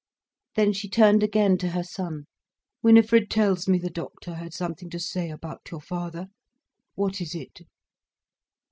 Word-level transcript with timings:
Then 0.55 0.73
she 0.73 0.89
turned 0.89 1.21
again 1.21 1.59
to 1.59 1.67
her 1.69 1.83
son. 1.83 2.25
"Winifred 2.81 3.29
tells 3.29 3.67
me 3.67 3.77
the 3.77 3.91
doctor 3.91 4.33
had 4.33 4.51
something 4.51 4.89
to 4.89 4.99
say 4.99 5.29
about 5.29 5.69
your 5.69 5.79
father. 5.79 6.29
What 6.95 7.21
is 7.21 7.35
it?" 7.35 7.59